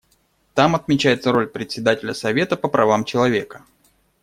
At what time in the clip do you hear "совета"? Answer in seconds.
2.15-2.57